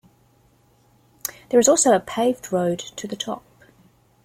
There 1.49 1.59
is 1.59 1.69
also 1.69 1.93
a 1.95 1.99
paved 1.99 2.51
road 2.51 2.79
to 2.79 3.05
the 3.05 3.15
top. 3.15 3.43